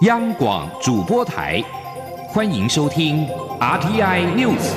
[0.00, 1.62] 央广主播台，
[2.26, 3.24] 欢迎收听
[3.60, 4.74] RTI News。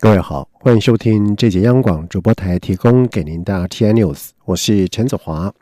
[0.00, 5.54] 各位好，欢迎收听这节央广主播台提供给您的 RTI News，我是陈子华。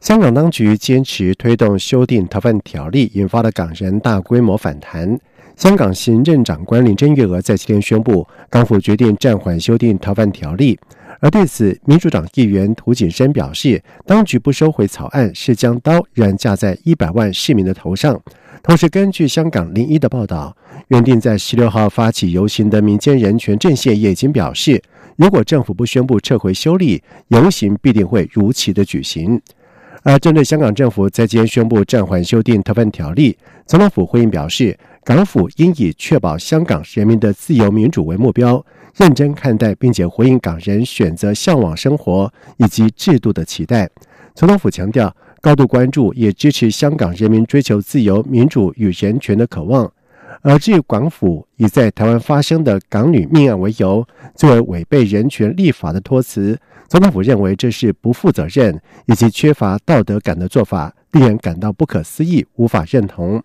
[0.00, 5.20] 香港当局坚持推动修订逃犯条例，引发了港人大规模反弹。
[5.56, 10.78] 香港行政长官林郑月娥在今天宣布，港府决定暂缓修订逃犯条例。
[11.20, 18.20] 而对此，民主党议员涂锦生表示，当局不收回草案是将刀仍架在一百万市民的头上。
[18.64, 20.54] 同时，根据香港零一的报道，
[20.88, 24.82] 原定在十六号发起游行的民间人权阵线也已经表示，
[25.16, 29.40] 如果政府不宣布撤回修例，游行必定会如期的举行。
[30.02, 33.34] 而针对香港政府在今天宣布暂缓修订逃犯条例，
[33.64, 38.64] 总统府回应表示，港府应以确保香港人民的自由民主为目标，
[38.96, 43.86] 认真看待并且回应港人选择向往生活以及制度的期待。
[44.34, 49.92] 总统府强调，高度关注也支持香港人民追求自由民主与人权的渴望。
[50.40, 56.58] 而至于港府以在台湾发生的港女命案为由，作为违背人权立法的托词。
[56.88, 63.42] 总统府认为这是不负责任以及缺乏道德感的做法，令人感到不可思议，无法认同。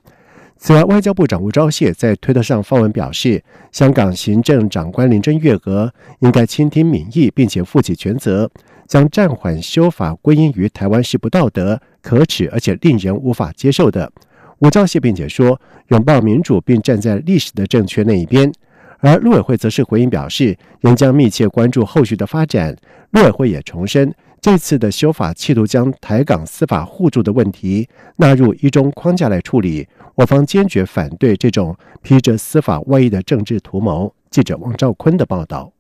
[0.62, 8.52] 此外，外交部长吴钊燮在推特上发文表示，香港行政长官林郑月娥应该倾听民意，并且负起全责，
[8.86, 14.12] 将暂缓修法归因于台湾是不道德、可耻而且令人无法接受的。
[14.58, 18.52] 吴钊燮并且说，拥抱民主并站在历史的正确那一边。
[19.00, 22.76] 而陆委会则是回应表示，仍将密切关注后续的发展。
[23.12, 34.14] 陆委会也重申，这次的修法企图将台港司法互助的问题纳入一中框架来处理，我方坚决反对这种披着司法外衣的政治图谋。
[34.30, 35.74] 记者王兆坤的报道。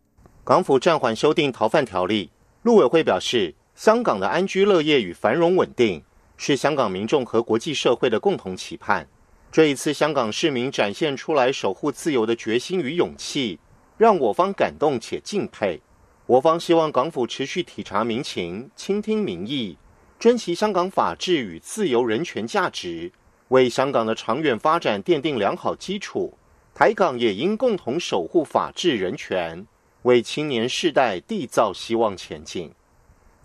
[0.44, 2.32] 港府暂缓修订逃犯条例，
[2.64, 6.03] 陆委会表示，香港的安居乐业与繁荣稳定
[6.36, 9.08] 是香港民众和国际社会的共同期盼。
[9.52, 13.58] 这一次，香港市民展现出来守护自由的决心与勇气，
[13.98, 15.80] 让我方感动且敬佩。
[16.29, 19.75] 我方希望港府持续体察民情，倾听民意，
[20.19, 23.12] 珍惜香港法治与自由人权价值，
[23.47, 26.38] 为香港的长远发展奠定良好基础。
[26.75, 29.66] 台港也应共同守护法治人权，
[30.03, 32.72] 为青年世代缔造希望前进。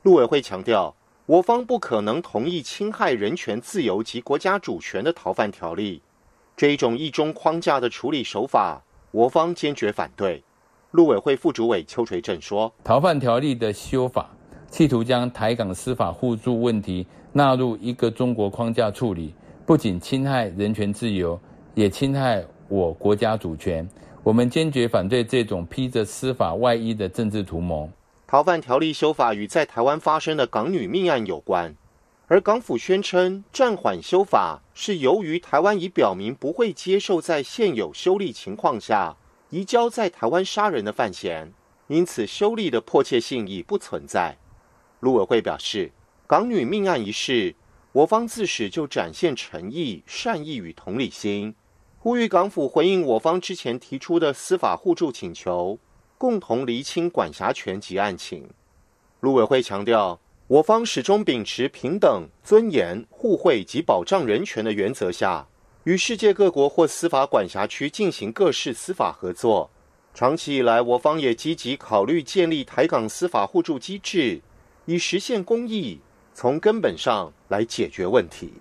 [0.02, 0.94] 陆委会强调。
[1.24, 6.02] 我方不可能同意侵害人权、自由及国家主权的逃犯条例，
[6.54, 10.44] 这一种一中框架的处理手法，我方坚决反对。
[10.94, 14.30] 陆委会副主委邱垂正说：“逃犯条例的修法，
[14.70, 19.34] 企图将台港司法互助问题纳入一个中国框架处理，
[19.66, 21.36] 不仅侵害人权自由，
[21.74, 23.84] 也侵害我国家主权。
[24.22, 27.90] 我们坚决反对这种披着司法外衣的政治图谋。”
[28.28, 31.74] 逃犯条例修法与在台湾发生的港女命案有关，
[32.28, 39.16] 而港府宣称暂缓修法是由于台湾已表明不会接受在现有修例情况下
[39.54, 41.52] 移交在台湾杀人的犯嫌，
[41.86, 44.36] 因此修例的迫切性已不存在。
[44.98, 45.92] 陆委会表示，
[46.26, 47.54] 港女命案一事，
[47.92, 51.54] 我方自始就展现诚意、善意与同理心，
[52.00, 55.78] 呼吁港府回应我方之前提出的司法互助请求。
[56.18, 58.48] 共同厘清管辖权及案情。
[59.20, 65.46] 陆委会强调，我方始终秉持平等、尊严、互惠及保障人权的原则下，
[65.84, 69.68] 与世界各国或司法管辖区进行各式司法合作。
[70.14, 74.40] 长期以来，我方也积极考虑建立台港司法互助机制，
[74.86, 76.00] 以实现公益，
[76.32, 78.54] 从根本上来解决问题。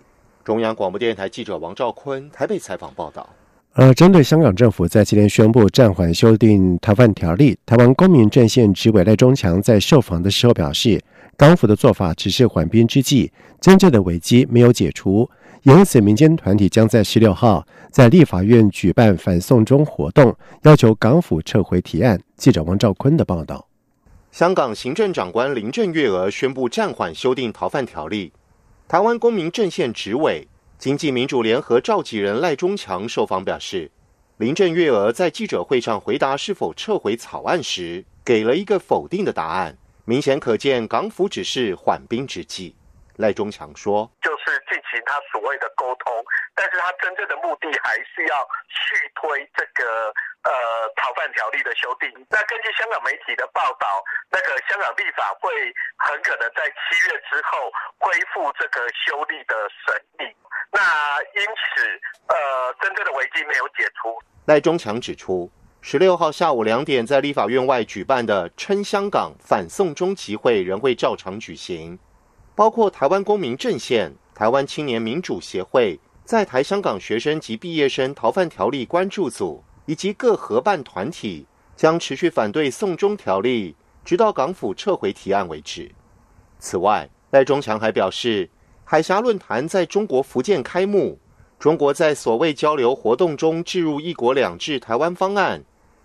[0.44, 3.29] 中央广播电台记者王兆坤台北采访报道。
[3.72, 11.01] 而针对香港政府在今天宣布暂缓修订逃犯条例，台湾公民阵线执委赖中强在受访的时候表示，
[11.38, 13.31] 港府的做法只是缓兵之计，
[13.62, 15.29] 真正的危机没有解除。
[15.63, 22.19] 因此，民间团体将在十六号在立法院举办反送中活动，要求港府撤回提案。
[22.36, 23.65] 记者王兆坤的报道：
[24.30, 28.33] 香港行政长官林郑月娥宣布暂缓修订逃犯条例，
[28.89, 30.45] 台湾公民阵线执委。
[30.77, 33.89] 经济民主联合召集人赖中强受访表示，
[34.36, 42.75] 林郑月娥在记者会上回答是否撤回草案时，给了一个否定的答案，明显可见港府只是缓兵之计。
[43.18, 46.12] 赖中强说：“就是进行他所谓的沟通，
[46.56, 50.13] 但是他真正的目的还是要续推这个
[50.44, 50.51] 呃
[50.95, 52.10] 逃犯条例的修订。
[52.30, 55.50] 那根据香港媒体的报道，那个香港立法会
[55.98, 59.56] 很可能在七月之后恢复这个修例的
[59.86, 60.36] 审理。
[60.71, 61.86] 那因此，
[62.27, 65.51] 呃，真正的危机没有解除。”赖中强指出，
[65.81, 71.98] 十六号下午两点在立法院外举办的“称香港反送中”集会仍会照常举行，
[72.55, 81.45] 包括台湾公民阵线、台湾青年民主协会、在台香港学生及毕业生逃犯条例关注组以及各合办团体，
[81.75, 85.91] 将持续反对送中条例，直到港府撤回提案为止。
[86.59, 88.50] 此外，赖中强还表示，
[88.85, 91.19] 海峡论坛在中国福建开幕。
[91.59, 95.63] 中国在所谓交流活动中置入“一国两制”台湾方案，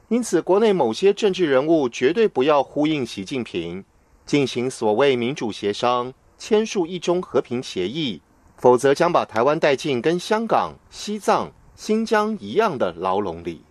[0.08, 3.84] 因此国内某些政治人物绝对不要呼应习近平，
[4.24, 8.22] 进行所谓民主协商，签署一中和平协议，
[8.56, 13.62] 否则将把台湾带进跟香港、西藏、新疆一样的牢笼里。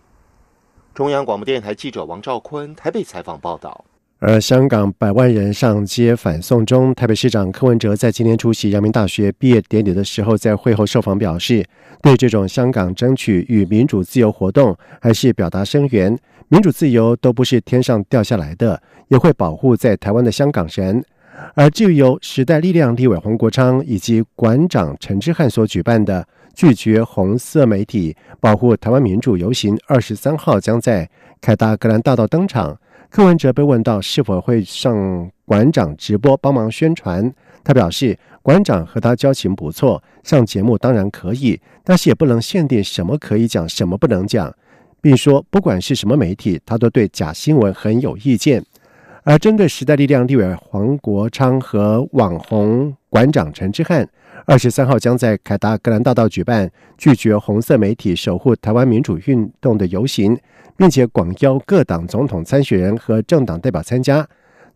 [0.94, 3.84] 中央广播电台记者王兆坤台北采访报道。
[4.20, 11.64] 而香港百万人上街反送中，台北市长柯文哲在今天出席阳明大学毕业典礼的时候，在会后受访表示，
[12.02, 16.18] 对这种香港争取与民主自由活动，还是表达声援。
[16.48, 21.04] 民主自由都不是天上掉下来的，也会保护在台湾的香港人。
[21.54, 31.08] 而至于由时代力量立委黄国昌以及馆长陈之汉所举办的拒绝红色媒体保护台湾民主游行，二十三号将在
[31.40, 32.78] 凯达格兰大道登场。
[33.10, 37.32] 柯文哲被问到是否会上馆长直播帮忙宣传，
[37.64, 44.54] 他表示馆长和他交情不错，上节目当然可以，但是也不能限定什么可以讲，什么不能讲，
[45.00, 48.62] 并说不管是什么媒体，他都对假新闻很有意见。
[49.22, 54.08] 而针对时代力量立委黄国昌和网红馆长陈之汉，
[54.46, 60.38] 二十三号将在凯达格兰大道举办拒绝红色媒体守护台湾民主运动的游行。
[60.78, 64.24] 并且广邀各党总统参选人和政党代表参加。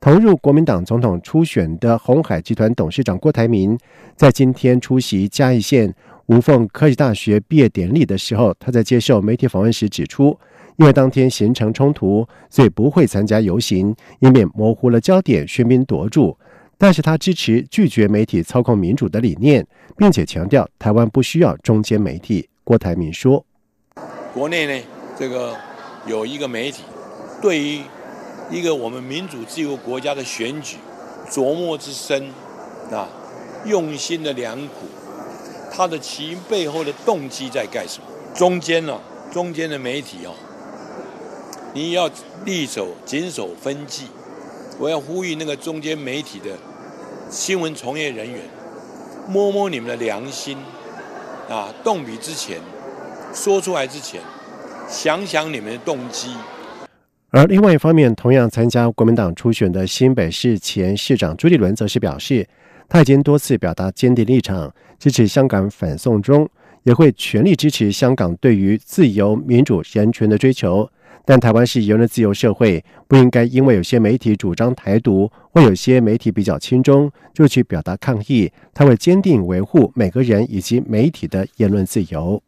[0.01, 3.79] 投入国民党总统初选的红海集团董事长郭台铭，
[4.17, 5.95] 在今天出席嘉义县
[6.27, 10.37] 无缝科技大学毕业典礼的时候，他在接受媒体访问时指出，
[10.77, 16.37] 因为当天形成冲突，所以不会参加游行，以免模糊了焦点、喧宾夺主。
[16.79, 19.67] 但是他支持拒绝媒体操控民主的理念，
[19.97, 22.49] 并且强调台湾不需要中间媒体。
[22.65, 23.45] 郭台铭说
[24.35, 24.85] ：“国内呢，
[25.19, 25.57] 这个。”
[26.05, 26.83] 有一个媒体，
[27.41, 27.81] 对于
[28.51, 30.77] 一个我们民主自由国家的选举
[31.31, 32.25] 琢磨之深
[32.91, 33.07] 啊，
[33.65, 34.89] 用心的良苦，
[35.73, 38.07] 他的其背后的动机在干什么？
[38.35, 38.99] 中间呢，
[39.31, 40.35] 中间的媒体哦，
[41.75, 42.11] 你要
[42.45, 44.07] 力守谨守分际。
[44.79, 46.51] 我要呼吁那个中间媒体的
[47.31, 48.41] 新闻从业人员，
[49.29, 50.57] 摸摸你们的良心
[51.49, 52.59] 啊，动笔之前，
[53.33, 54.21] 说出来之前。
[54.89, 56.35] 想想你们的动机。
[57.31, 62.47] 而另外一方面，同样参加国民党初选的新北市前市长朱立伦，则是表示，
[62.91, 66.47] 他已经多次表达坚定立场，支持香港反送中，
[66.83, 70.91] 也会全力支持香港对于自由、民主、人权的追求。
[71.25, 78.51] 但台湾是言论自由社会，不应该因为有些媒体主张台独，或有些媒体比较亲中，就去表达抗议。
[78.75, 82.43] 他会坚定维护每个人以及媒体的言论自由。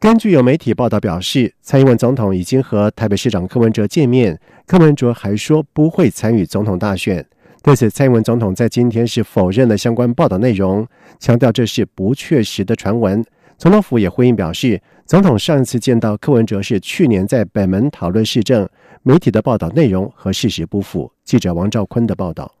[0.00, 4.38] 根据有媒体报道表示，蔡英文总统已经和台北市长柯文哲见面。
[4.66, 7.24] 柯文哲还说不会参与总统大选。
[7.62, 10.86] 对此，蔡英文总统在今天是否认了相关报道内容，
[11.18, 13.24] 强调这是不确实的传闻。
[13.58, 18.68] 总统府也回应表示，总统上次见到柯文哲是去年在北门讨论市政，
[19.02, 21.10] 媒体的报道内容和事实不符。
[21.24, 22.54] 记者王兆坤的报道。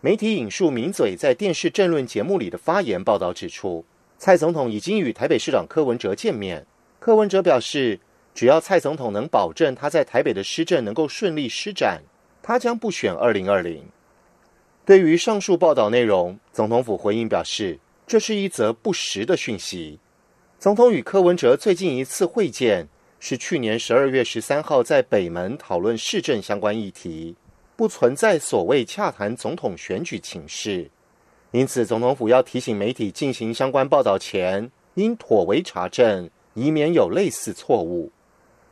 [0.00, 3.84] 媒体引述名嘴在电视政论节目里的发言报道指出。
[4.18, 6.64] 蔡总统已经与台北市长柯文哲见面。
[7.00, 7.98] 柯文哲表示，
[8.32, 12.02] 只要蔡总统能保证他在台北的施政能够顺利施展，
[12.40, 13.82] 他将不选二零二零。
[14.84, 19.98] 对于上述报道内容，总统府回应表示，这是一则不实的讯息。
[20.60, 22.86] 总统与柯文哲最近一次会见
[23.18, 27.34] 是去年十二月十三号在北门讨论市政相关议题，
[27.76, 30.90] 不存在所谓洽谈总统选举情势。
[31.52, 38.12] 因此，总统府要提醒媒体进行相关报道前，应妥为查证，以免有类似错误。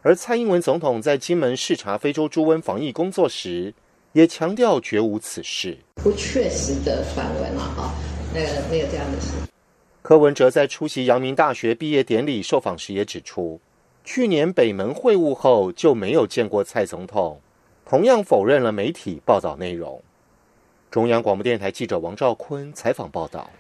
[0.03, 3.73] 而蔡英文总统在金门视察非洲猪瘟防疫工作时，
[4.13, 7.95] 也强调绝无此事，不确实的传闻了哈，
[8.35, 9.33] 那个没有这样的事。
[10.09, 13.61] 柯文哲在出席阳明大学毕业典礼受访时也指出，
[14.03, 17.39] 去年北门会晤后就没有见过蔡总统，
[17.85, 20.03] 同样否认了媒体报道内容。
[20.91, 23.51] 中央广播电台记者王兆坤采访报道：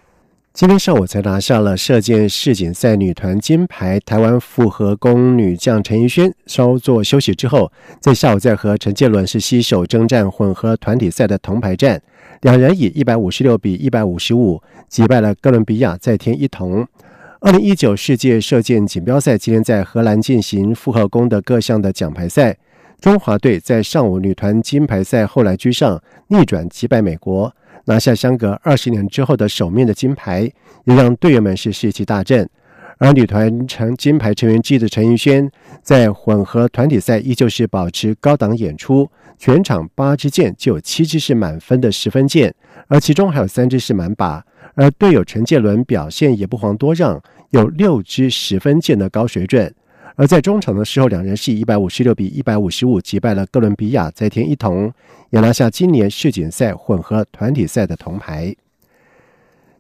[0.58, 12.02] 今天上午才拿下了射箭世锦赛女团金牌，台湾复合弓女将陈怡萱稍作休息之后，在下午再和陈建伦是携手征战混合团体赛的铜牌战，
[12.40, 16.84] 两人以一百五十六比一百五十五击败了哥伦比亚，再添一铜。
[17.38, 22.56] 二零一九世界射箭锦标赛今天在荷兰进行复合弓的各项的奖牌赛，
[23.00, 27.54] 中华队在上午女团金牌赛后来居上，逆转击败美国，
[27.88, 30.42] 拿下相隔二十年之后的首面的金牌，
[30.85, 32.47] 也让队员们是士气大振。
[32.99, 35.50] 而女团成金牌成员之一的陈奕轩，
[35.83, 42.54] 在混合团体赛依旧是保持高档演出，全场八支箭就有七支是满分的十分箭，
[42.88, 44.42] 而其中还有三支是满靶。
[44.75, 47.18] 而队友陈建伦表现也不遑多让，
[47.50, 49.75] 有六支十分箭的高水准。
[50.18, 54.92] 而在中场的时候，两人是以一百五十六比一百五十五击败了哥伦比亚，再添一铜，
[55.30, 58.52] 也拿下今年世锦赛混合团体赛的铜牌。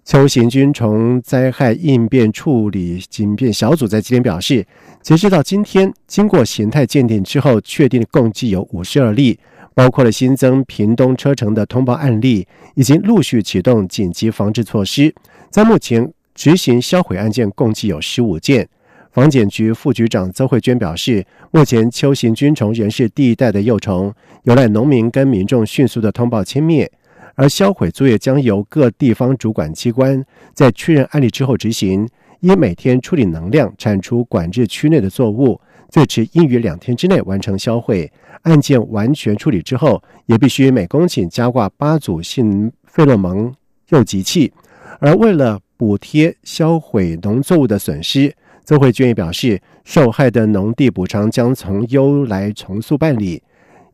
[0.04, 4.64] 邱行军从灾害应变处理警变小组在今天表示，
[5.02, 9.40] 截止到今天，经过形态鉴定之后，确定共计有五十二例，
[9.74, 15.12] 包括了新增屏东车城的通报案例，已经陆续启动紧急防治措施。
[15.50, 18.68] 在目前执行销毁案件共计有十五件。
[19.10, 24.12] 防检局副局长邹慧娟表示，目前秋行军虫仍是第一代的幼虫，
[24.44, 26.90] 有赖农民跟民众迅速的通报歼灭。
[27.34, 30.24] 而销毁作业将由各地方主管机关
[30.54, 32.08] 在确认案例之后执行，
[32.40, 38.10] 以每天处理能量铲除管制区内的作物，最迟应于两天之内完成销毁。
[38.42, 43.52] 案件完全处理之后，也必须每公顷加挂八组性费洛蒙
[43.88, 44.52] 诱集器。
[45.00, 48.34] 而为了补贴销毁农作物的损失，
[48.68, 53.42] 邹慧娟也表示，受害的农地补偿将从优来重塑办理，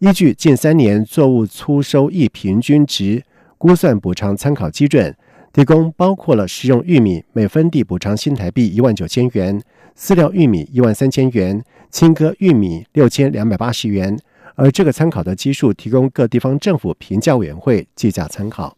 [0.01, 3.23] 依据近三年作物粗收益平均值。
[3.57, 5.15] 估算补偿参考基准，
[5.53, 9.63] 提供包括了食用玉米每分地补偿新台币一万九千元，
[9.97, 14.19] 饲料玉米一万三千元，青稞玉米六千两百八十元。
[14.57, 18.77] 而这个参考的基数，提供各地方政府评价委员会计价参考。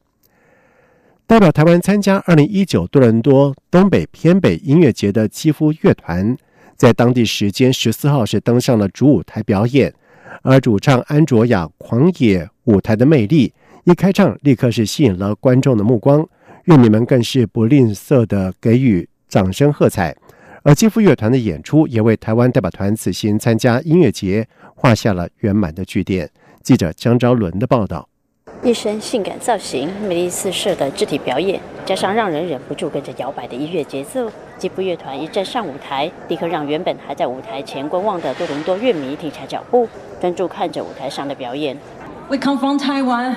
[1.28, 6.36] 代表台湾参加二零一九多伦多东北偏北音乐节的肌肤乐团，
[6.76, 9.92] 在当地时间十四号是登上了主舞台表演，
[10.42, 13.52] 而主唱安卓雅狂野舞台的魅力。
[13.82, 16.24] 一开唱，立刻是吸引了观众的目光，
[16.66, 20.16] 乐迷们更是不吝啬的给予掌声喝彩。
[20.62, 26.30] 而肌肤乐团的演出也为台湾代表团此行参加音乐节画下了圆满的句点。
[26.62, 28.08] 记者江昭伦的报道：
[28.62, 39.88] 一身性感造型、魅力四射的肢体表演，加上让人忍不住跟着摇摆的音乐节奏，吉普乐团一站上舞台，立刻让原本还在舞台前观望的多伦多乐迷停下脚步，
[40.20, 41.76] 专注看着舞台上的表演。
[42.28, 43.36] We come from Taiwan.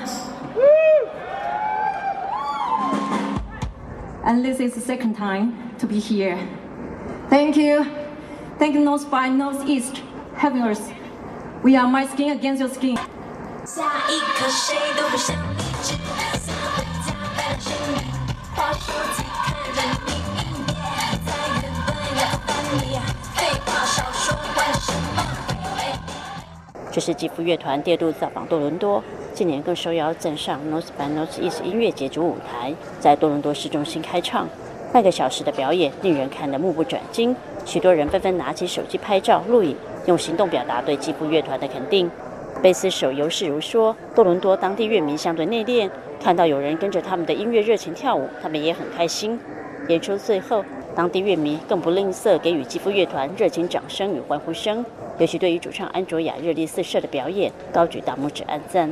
[4.26, 6.38] And this is the second time to be here.
[7.30, 7.86] Thank you.
[8.58, 10.02] Thank you, North by Northeast
[10.36, 10.82] having us.
[11.64, 12.98] We are my skin against your skin.
[13.70, 18.02] 下一刻谁都不想你，只担心回家败了生意。
[18.56, 20.12] 划手机看着你，
[21.24, 21.30] 在
[21.62, 22.50] 原本要等
[22.82, 22.98] 你，
[23.36, 25.22] 废话少说，管什么？
[26.92, 29.04] 这是吉夫乐团第二度造访多伦多，
[29.36, 34.50] 今年更受邀站上 North by Northeast 音乐节主舞台，在多伦多市中心开唱。
[34.92, 37.36] 半个小时的表演令人看得目不转睛，
[37.66, 42.10] 许多人纷纷拿起手机拍照录影，用行动表达对吉夫乐团的肯定。
[42.62, 45.90] 贝斯手尤世如说：“多伦多当地乐迷相对内敛，
[46.22, 49.40] 看到有人跟着他们的音乐热情跳舞，他们也很开心。”
[49.88, 50.64] 演出最后。
[50.96, 54.84] 当地乐迷更不吝啬给予基夫乐团热情掌声与欢呼声，
[55.18, 58.92] 尤其对于主唱安卓雅热力四射的表演，高举大拇指暗赞。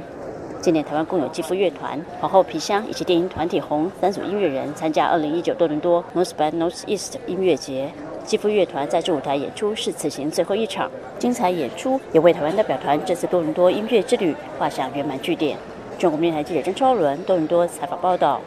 [0.62, 7.92] 今年台湾共有基夫乐团、皇后皮箱以及电音团体红三组音乐人参加2019多伦多 North by Northeast 音乐节。
[8.28, 15.58] 基夫乐团在这舞台演出是此行最后一场，精彩演出也为台湾代表团这次多伦多音乐之旅画下圆满句点。
[15.98, 18.42] 中国电台记者郑超伦多伦多采访报道。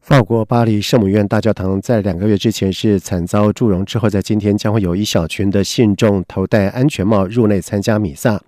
[0.00, 8.40] 法国巴黎圣母院大教堂在两个月之前是惨遭祝融，之后在今天将会有一小群的信众头戴安全帽入内参加弥撒，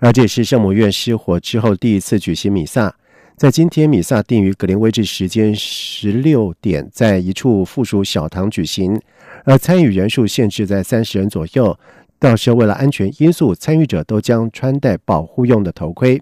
[0.00, 2.92] 而这也是圣母院失火之后第一次举行弥撒。
[3.36, 9.00] 在今天，弥撒定于格林威治时间十六点，在一处附属小堂举行，
[9.44, 11.78] 而参与人数限制在三十人左右。
[12.18, 16.20] 到时候为了安全因素，参与者都将穿戴保护用的头盔。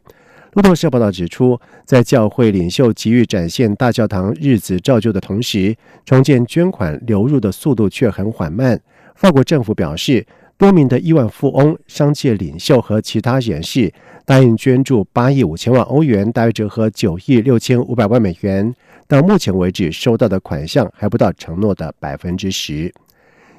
[0.54, 5.74] 路透社报道指出，在教会领袖急于展现大教堂日子照旧的同时，
[6.04, 8.78] 重建捐款流入的速度却很缓慢。
[9.14, 10.26] 法国政府表示，
[10.58, 13.92] 多名的亿万富翁、商界领袖和其他人士
[14.26, 18.74] 答应捐助八亿五千万欧元，大约折合九亿六千五百万美元。
[19.06, 22.92] 到目前为止，收到的款项还不到承诺的百分之十。